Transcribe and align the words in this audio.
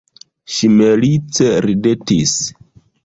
Ŝi 0.53 0.69
malice 0.77 1.49
ridetis. 1.67 2.37